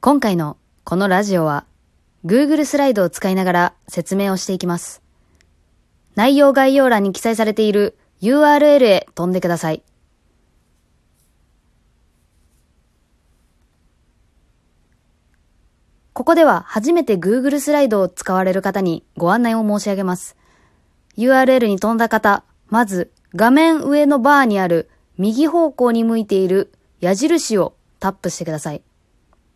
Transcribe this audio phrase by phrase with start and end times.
[0.00, 1.64] 今回のこのラジオは
[2.24, 5.02] Google スライドを使いながら説明をしていきます。
[6.14, 9.82] 内容概要欄に記載されている URL へ飛んでください。
[16.12, 20.36] ここでは初めて Google スライドを使われる方にご案内を申し上げます。
[21.16, 24.88] URL に飛んだ方、まず画面上のバーにある
[25.18, 26.72] 右方向に向いている
[27.04, 28.82] 矢印をタップしてください。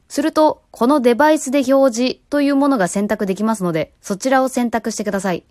[0.08, 5.44] すると、このデバイスで表示というものが選択できますので、そちらを選択してください。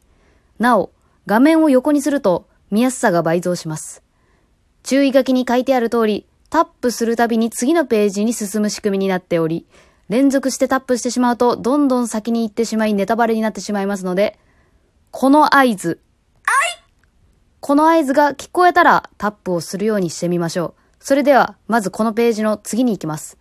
[0.60, 0.92] なお、
[1.26, 4.04] 画面を横にすると見やすさが倍増します。
[4.84, 9.66] 注意書きに書いてある通り、タップするたびに次のページに進む仕組みになっており、
[10.08, 14.38] 連続してタップしてしまうと、どんどん先に行ってしまいネタバレになってしまいますので、
[15.10, 16.00] この合図。
[17.60, 20.87] この合図が聞こえたらタップをするようにしてみましょう。
[21.00, 23.38] それでは、まずこのページの次に行きます。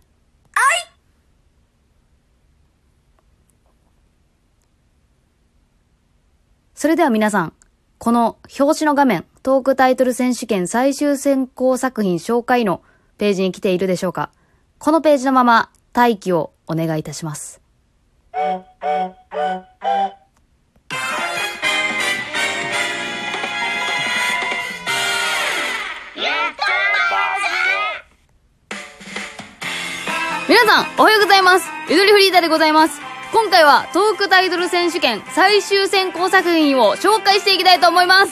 [6.77, 7.53] それでは皆さん、
[7.97, 12.83] この表紙の画面、トークタイトル選手権最終選考作品紹介の
[13.17, 14.29] ページに来ているでしょうか
[14.77, 17.61] このページのまま待機をお願いいたします。
[30.47, 31.67] 皆さん、おはようございます。
[31.89, 33.01] ゆとりフリーターでございます。
[33.33, 38.31] 今回はトークタイトル選手権最終選考作品を紹介していきたいと思います。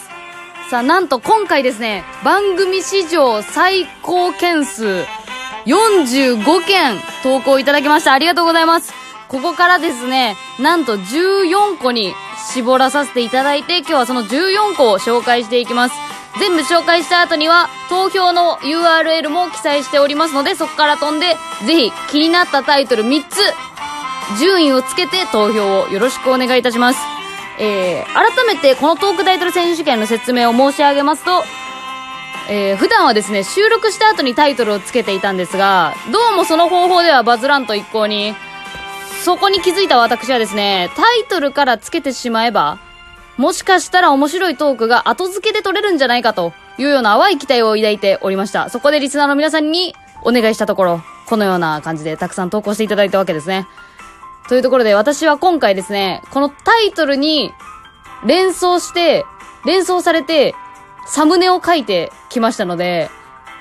[0.69, 5.05] さあ、なんと今回ですね、番組史上最高件数
[5.66, 8.13] 45件投稿いただきました。
[8.13, 8.94] ありがとうございます。
[9.27, 12.16] ここからですね、なんと14個に
[12.53, 15.95] 絞らさせていただいて、今日はその14個を紹介していきます。
[16.39, 23.39] 全部紹介した後には、投票の URL も記載しておりますので、そこから飛んで、ぜひ気になったタイトル3つ、
[24.39, 27.00] 順位をつけて投票をよろしくお願いいたします。
[27.58, 31.44] えー、改めてこのトークタイトル選手権の説明を申し上げますと、
[32.50, 38.35] えー、普段はですね、収録した後にタイトルをつけていたんですが、どうもその方法ではバズらんと一向に、
[39.23, 42.78] そこに気づいた私はですね、タイトルからつけてしまえば、
[43.38, 48.69] もしかしたら面白いトークが後付けで取れるんじゃないかというような淡い期待を抱いておりました。
[48.69, 53.68] そこでリスナーの皆さんにお願いしたところ、このような感じでたくさん投稿していただいたわけですね。
[54.47, 57.51] というところで私は今回ですね、このタイトルに
[58.25, 59.25] 連想して、
[59.66, 60.56] 連想されて、
[61.07, 63.09] サムネを書いてきましたので、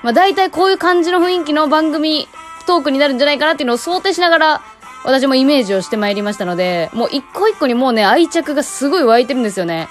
[0.03, 2.29] まあ大体こういう感じの雰囲気の番組
[2.67, 4.62] トークになるんじゃないかなっていうのを想定しながら、
[5.05, 9.89] 私もイメージをしてまいりましたので、もう一個一個にもうね、愛着がすごい湧いてるんですよね。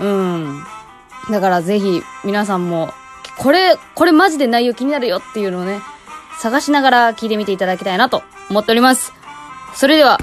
[0.00, 0.64] うん。
[1.30, 2.92] だからぜひ皆さんも、
[3.38, 5.80] これ、これマジで内容気になるよっていうのをね、
[6.40, 9.12] 探しながら聞いてみていただきたいなと思っております。
[9.74, 10.18] それでは、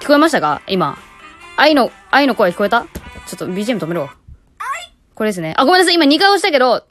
[0.00, 0.62] 聞こえましたか？
[0.66, 0.98] 今。
[1.56, 2.86] 愛の、愛の声聞こえた？
[3.26, 4.10] ちょっと BGM 止めろ。
[5.14, 5.54] これですね。
[5.56, 5.94] あ、ごめんなさい。
[5.94, 6.84] 今2回押したけど、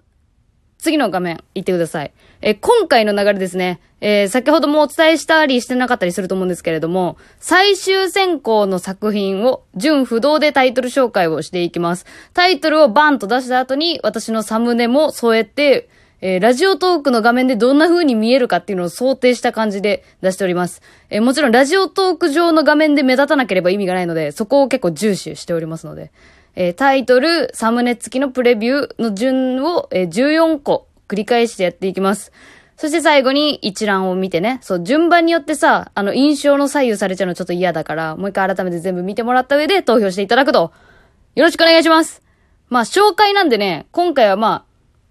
[0.83, 2.11] 次の画面行ってください。
[2.41, 3.79] え今回の流れですね。
[4.01, 12.05] えー先ほどもお伝えしたりしてなかったりすると思うんですけれども、最終選考の作品を順不動でタイトル紹介をしていきます。
[12.33, 15.87] タイトルをバンと出した後に、私のサムネも添えて、
[16.19, 20.81] えーラジオトークの画面でどんな風に見えるかっていうのを想定した感じで出しております。
[21.09, 26.11] えーもちろんラジオトーク上の画面で目立たなければ意味がないので、そこを結構重視しておりますので、
[26.55, 32.31] えータイトル、サムネ付きのプレビューの順を、えー14個繰り返してやっていきます。
[32.77, 40.71] そして最後に一覧を見てね、そう、順番によってさ、あの、印象の左右されちゃうのちょっと嫌だから、もう一回改めて全部見てもらった上で投票していただくと、
[41.35, 42.21] よろしくお願いします。
[42.69, 44.65] まあ、紹介なんでね、今回はま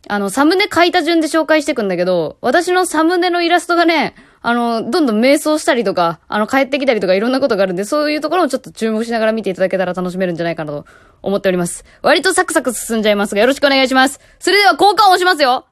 [0.08, 10.86] あ、あの、サムネ書いた順で紹介していくんだけど、私のサムネのイラストがね、あの、どんどん迷走したりとか、あの、帰ってきたりとかいろんなことがあるんで、そういうところもちょっと注目しながら見ていただけたら楽しめるんじゃないかなと
[11.22, 11.84] 思っております。
[12.02, 14.20] 割とサクサク進んじゃいますが、よろしくお願いします。
[14.40, 15.66] それでは交換を押しますよ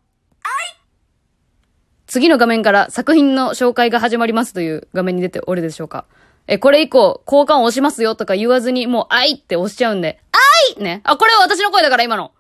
[2.11, 6.07] 次の画面から作品の紹介が始まりますという画面に出ておるでしょうか
[6.49, 10.39] え、これ以降、交換を押しますよとか言わずに、もう、あいって押しちゃうんで、あ
[10.81, 11.03] いね。
[11.05, 12.33] あ、これは私の声だから、今の。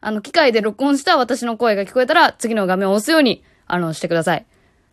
[0.00, 4.46] あの、機械で録音した私の声が聞こえたら、次の画面を押すように、あの、してください。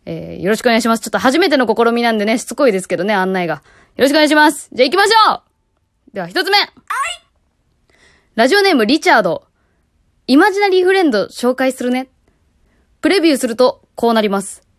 [0.05, 1.01] えー、よろしくお願いします。
[1.01, 3.55] ちょっと初めての試みなんでね、しつこいですけどね、案内が。
[3.55, 3.61] よ
[4.03, 4.69] ろしくお願いします。
[4.73, 5.41] じゃあ行きましょう
[6.13, 6.57] では、一つ目
[8.35, 9.45] ラジオネーム、リチャード。
[10.27, 12.09] イマジナリーフレンド紹介するね。
[13.01, 14.71] プレビューすると、こうなります。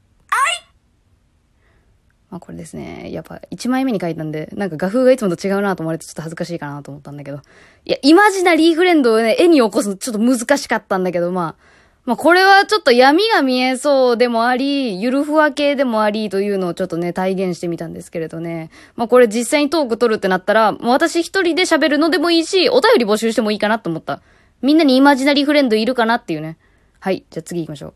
[2.32, 3.12] まあこれですね。
[3.12, 7.42] やっぱ1枚目に書いたんで、なんか画風がいつもと違うなと思われてちょっと恥ずかしいかなと思ったんだけど。
[7.84, 11.64] いや、イマジナリーフレンドをね、絵に起こすのちょっと難しかったんだけど、まあ、
[12.04, 18.70] まあ、これはちょっと闇が見えそうでもあり、ゆるふわ系でもありというのをちょっとね、体現してみたんですけれどね。
[18.96, 24.20] まあ、これ実際にトーク取るってなったら、もう私一人で喋るのでもいいし、お便り募集してもいいかなと思った。
[24.62, 26.58] みんなにイマジナリーフレンドいるかなっていうね。
[26.98, 27.24] はい。
[27.30, 27.94] じゃあ次行きましょう。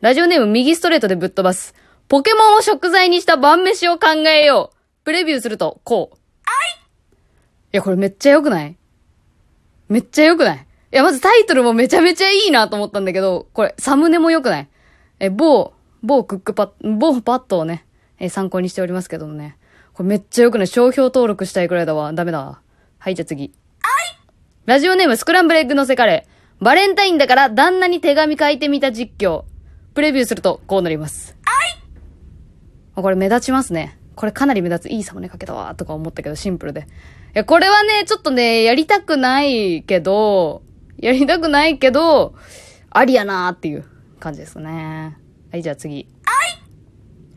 [0.00, 1.74] ラジオネーム右ストレートでぶっ飛ばす。
[2.06, 4.76] ポケモンを食材にした晩飯を考えよう。
[5.04, 6.16] プレビューすると、こう。
[6.16, 6.18] い
[7.72, 8.76] や、これめっちゃ良くない？
[9.88, 10.66] めっちゃ良くない？
[10.90, 14.68] いや、まずタイトルもめちゃめちゃいいなと思ったんだけど、これ、サムネも良くない？
[15.20, 17.84] え、某、某クックパッ、某パッドをね、
[18.18, 19.58] え参考にしておりますけどもね。
[19.92, 20.66] これめっちゃ良くない？
[20.66, 22.12] 商標登録したいくらいだわ。
[22.12, 22.60] ダメだわ。
[22.98, 23.52] はい、じゃあ次。
[24.64, 26.64] ラジオネームスクランブルエッグのせカレー。
[26.64, 29.44] バレンタインだから旦那に手紙書いてみた実況。
[29.94, 31.36] プレビューするとこうなります。
[32.94, 33.98] あ、これ目立ちますね。
[34.14, 34.92] これかなり目立つ。
[34.92, 36.80] いいサムネかけたわとか思ったけど、シンプルで。
[36.80, 36.84] い
[37.34, 40.62] や、これはね、ちょっとね、やりたくないけど、
[40.98, 42.34] やりたくないけど、
[42.90, 43.84] ありやなーっていう
[44.20, 45.16] 感じですね。
[45.50, 46.08] はい、じゃあ次。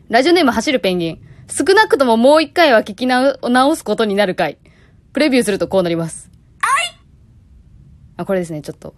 [0.08, 1.20] ラジオネーム走るペンギン。
[1.48, 4.58] 少なくとももう一回は聞き直すことになる回。
[5.12, 6.30] プレビューするとこうなります。
[8.16, 8.94] あ、これですね、ちょっと。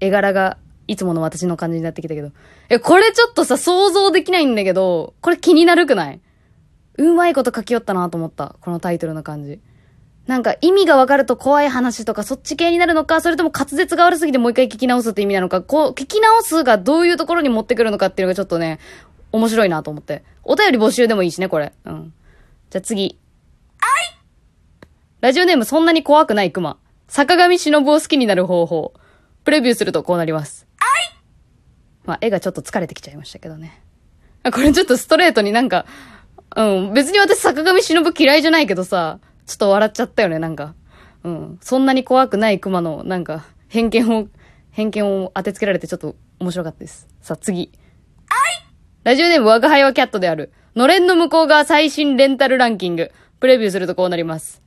[0.00, 0.56] 絵柄が
[0.86, 2.32] いつもの私の感じになってきたけど。
[2.70, 6.20] え、これちょっとさ、想像できないんだけど、これ気になるくない？
[6.96, 8.56] うまいこと書きよったなと思った。
[8.60, 9.60] このタイトルの感じ。
[10.30, 18.78] なんか意味がわかると怖い話とかそっち系になるのか、それとも滑舌が悪すぎてもう一回聞き直すって意味なのか、こう、聞き直すがどういうところに持ってくるのかっていうのがちょっとね、
[19.32, 20.22] 面白いなと思って。
[20.44, 21.72] お便り募集でもいいしね、これ。
[21.84, 22.14] うん。
[22.70, 23.18] じゃあ次。
[25.20, 26.76] ラジオネームそんなに怖くない熊。
[27.08, 28.94] 坂上忍を好きになる方法。
[29.42, 30.68] プレビューするとこうなります。
[32.04, 33.82] まあ、絵がちょっと疲れてきちゃいましたけどね。
[34.52, 35.86] これちょっとストレートになんか、
[36.54, 40.74] うん、別に私坂上忍嫌いじゃないけどさ、ちょっと笑っちゃったよね、なんか。
[41.24, 41.58] うん。
[41.60, 44.28] そんなに怖くない熊の、なんか、偏見を、
[44.72, 47.08] 偏見を当てつけられてちょっと面白かったです。
[47.20, 47.72] さあ、次。
[49.02, 50.52] ラジオネーム我が輩はキャットである。
[50.76, 53.10] のれんの向こう側最新レンタルランキング。
[53.40, 54.62] プレビューするとこうなります。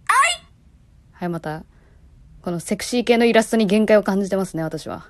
[1.23, 1.63] はい、また、
[2.41, 5.05] このセクシー系のイラストに限界を感じてますね、私は。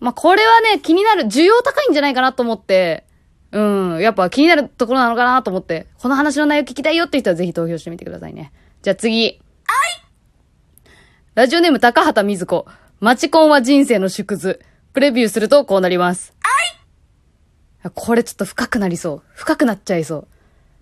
[0.00, 3.04] まあ、これはね、気になる、需要高いんじゃないかなと思って、
[3.52, 8.50] うん、やっぱ気になるところなのかなと思って、この話の内容聞きたいよって人はぜひ投票してみてくださいね。
[8.82, 9.40] じゃあ次。
[11.36, 12.66] ラジオネーム高畑水子。
[12.98, 14.60] マチコンは人生の縮図。
[14.92, 16.34] プレビューするとこうなります。
[17.94, 19.22] これちょっと深くなりそう。
[19.34, 20.28] 深くなっちゃいそう。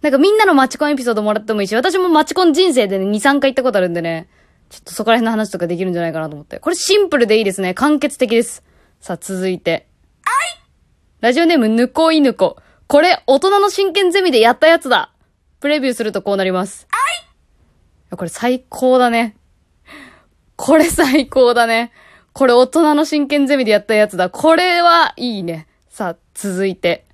[0.01, 4.31] なんかみんなのマチコンエピソードもらってもいいし、私もマチコン人生でね、2、3回行ったことあるんでね、
[4.71, 6.59] ちょっとそこら辺の話とかできるんじゃないかなと思って。
[6.59, 7.75] これシンプルでいいですね。
[7.75, 8.65] 完結的です。
[9.01, 9.87] さあ、続いて。
[11.21, 12.57] ラジオネーム、ぬこいぬこ。
[12.87, 15.13] これ、大人の真剣ゼミでやったやつだ。
[15.61, 16.87] プレビューするとこうなります。
[18.17, 19.37] これ最高だね。
[20.57, 21.93] これ最高だね。
[22.33, 24.31] これ大人の真剣ゼミでやったやつだ。
[24.31, 25.67] これはいいね。
[25.89, 27.07] さあ、続いて。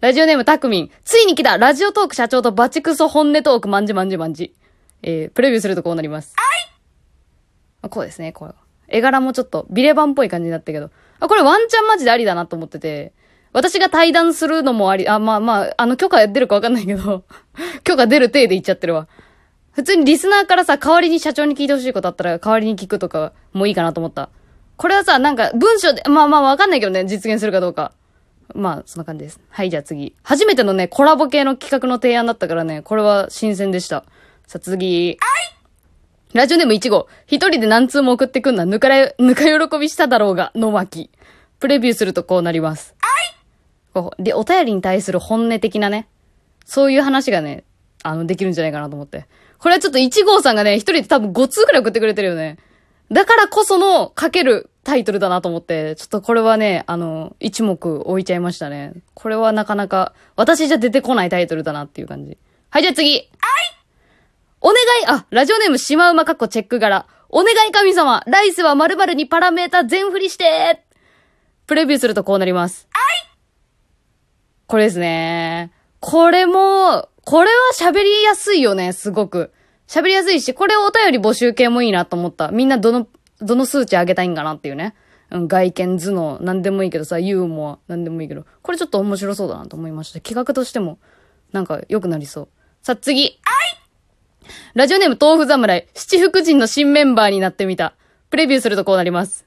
[0.00, 0.90] ラジオネームたくみん。
[1.04, 4.54] ついに来たラジオトーク社長とバチクソ本音トークまんじまんじまんじ。
[5.02, 6.34] えー、プレビューするとこうなります。
[7.80, 8.54] あこうですね、こう。
[8.88, 10.90] 絵柄もちょっとビレバンっぽい感じになったけど。
[11.20, 13.14] あ、これワンチャンマジでありだなと思ってて。
[13.54, 17.24] 私が対談するのもあり、あ、まあまあ、あの許可出るかわかんないけど
[17.84, 19.08] 許可出る体で言っちゃってるわ。
[19.74, 24.30] 普通にリスナーからさ、代わりに社長に聞いてほしいことあったら、代わりに聞くとかもいいかなと思った。
[24.76, 27.92] これはさ、なんか文章で、まあまあわかんないけどね、実現するかどうか。
[28.54, 29.40] まあ、そんな感じです。
[29.48, 30.14] はい、じゃあ次。
[30.22, 34.04] 初めてのね、コラボ系の企画の提案だったからね、これは新鮮でした。
[34.46, 35.18] さあ次。
[36.34, 37.08] ラジオネーム1号。
[37.26, 41.10] 一人で何通も送ってくんな、ぬかれ、ぬか喜びしただろうが、の巻。
[41.58, 42.94] プレビューするとこうなります。
[43.92, 46.08] こうで、お便りに対する本音的なね、
[46.64, 47.64] そういう話がね、
[48.02, 49.26] あの、できるんじゃないかなと思って。
[49.64, 52.58] これはちょっと1号さんがね、一人で多分5通くらい送ってくれてるよね。
[53.10, 58.92] だからこその書けるタイトルだなと思って、ちょっとこれはね、あの、一目置いちゃいましたね。
[59.14, 62.36] これはなかなか、私じゃ出てこないタイトルだなっていう感じ。
[62.68, 63.24] はい、じゃあ次はい
[64.60, 67.06] お願いあ、ラジオネームシマウマかっこチェック柄。
[67.30, 70.84] お願い神様ライスは〇〇にパラメータ全振りして
[71.66, 72.86] プレビューするとこうなります。
[72.92, 73.02] はい
[74.66, 75.72] これですね。
[76.00, 79.52] これも、これは喋りやすいよね、すごく。
[79.88, 82.50] 喋りやすいし、これお便り募集系もいいなと思った。
[82.50, 83.06] みんなどの、
[83.40, 84.94] どの数値上げたいんかなっていうね。
[85.30, 88.44] うん、外見、頭脳、なんでもいいけどさ、ユーモア、なんでもいいけど。
[88.62, 90.20] これちょっと面白そうだなと思いました。
[90.20, 90.98] 企画としても、
[91.52, 92.48] なんか良くなりそう。
[92.82, 93.40] さあ、次。
[94.74, 97.94] ラジオネーム豆腐侍、七福神の新メンバーになってみた。
[98.28, 99.46] プレビューするとこうなります。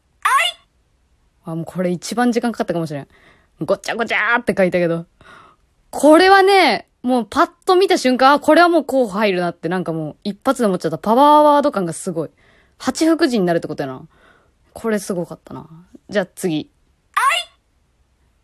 [1.51, 3.07] あ、もうこれ一番時間かかったかもしれん。
[3.61, 5.05] ごちゃごちゃーって書いたけど。
[5.89, 10.97] これはね、もうパッと見た瞬間、あ、これはもう候補入るなってなんかもう一発で思っちゃった。
[10.97, 12.29] パワーワード感がすごい。
[12.77, 14.05] 八福神になるってことやな。
[14.73, 15.69] これすごかったな。
[16.09, 16.69] じゃあ次。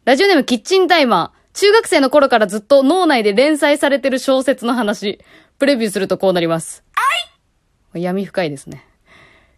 [0.05, 1.59] ラジオネームキッチンタイマー。
[1.59, 5.19] 中学生の頃からずっと脳内で連載されてる小説の話。
[5.59, 6.85] プレビューするとこうなります。
[7.93, 8.87] 闇深いですね。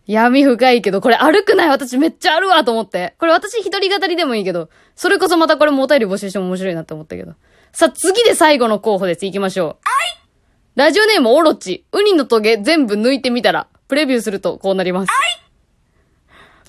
[0.07, 3.13] 闇深いけど、これ歩くない私めっちゃあるわと思って。
[3.19, 7.33] これ私一人語りでもいいけど、それこそまたこれもお便り募集しても面白いなって思ったけど。
[7.75, 9.25] さあ、次で最後の候補です。
[9.25, 10.79] 行きましょう。
[10.79, 11.85] ラジオネームオロチ。
[11.91, 15.11] ウニのトゲ全部抜いてみたら、プレビューするとこうなります。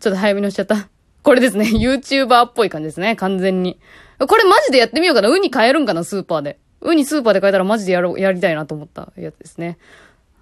[0.00, 0.88] ちょっと早めに押しちゃった。
[1.22, 1.66] これですね。
[1.66, 3.14] YouTuber っぽい感じですね。
[3.14, 3.78] 完全に。
[4.18, 5.28] これマジでやってみようかな。
[5.28, 6.58] ウニ買えるんかなスーパーで。
[6.80, 9.78] ウニスーパーで買えたらマジでやろう、やりたいなと思ったやつですね。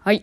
[0.01, 0.23] はい。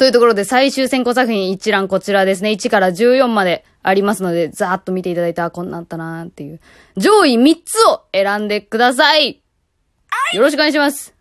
[0.00, 2.52] というところで最終選考作品一覧こちらですね。
[2.52, 6.58] 1から14までありますので、ざーっと見ていただいたらこんなんあったなーっていう。
[6.96, 9.42] 上位3つを選んでください。
[10.32, 11.14] よろしくお願いします。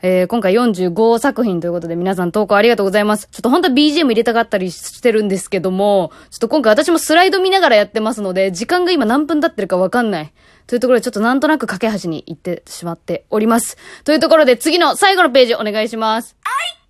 [0.00, 3.28] えー、今回45作品ということで皆さん投稿ありがとうございます。
[3.30, 10.32] ちょっと本当は BGM 入れたかったりしてるんですけども、ちょっと今回私もスライド見ながらやってますので、時間が今何分経ってるかわかんない。
[10.66, 13.76] というところでちょっとなんとなく架け橋に行ってしまっております。
[14.04, 16.34] というところで次の最後のページお願いします。
[16.42, 16.50] は
[16.80, 16.83] い。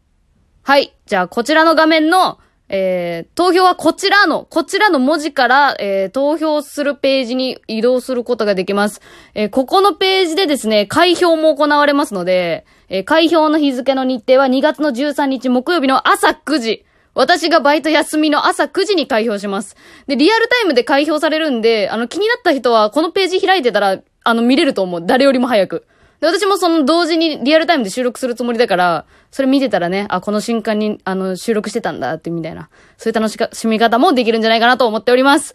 [0.66, 2.38] はいじゃあ、こちらの画面の、
[2.70, 9.02] えー、投票はこちらの、こちらの文字から、えー、投票するページに移動することができます。
[9.34, 16.86] えー、ここのページでですね、開票も行われますので、えー、開票の日付の日程は2月の13日木曜日の朝9時。
[17.12, 19.76] 私がバイト休みの朝9時に開票します。
[20.06, 25.02] で、リアルタイムで開票されるんで、あの、気になった人はこのページ開いてたら、あの、見れると思う。
[25.04, 25.86] 誰よりも早く。
[26.24, 32.70] で、私もその同時にリアルタイムで収録するつもりだから、それ見てたらね、あ、この瞬間に、あの、収録してたんだって、みたいな。
[32.96, 35.54] そういう楽しかしみ方もできるんじゃないかなと思っております。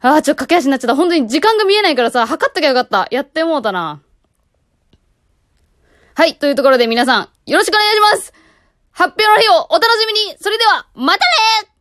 [0.00, 0.96] あー、ちょっと駆け足になっちゃった。
[0.96, 3.06] 本当に時間が見えないからさ、測っときゃよかった。
[3.12, 4.00] やってもうたな。
[6.16, 8.32] はい、というところで皆さん、よろしくお願いします
[8.90, 11.18] 発表の日をお楽しみにそれでは、また
[11.64, 11.71] ね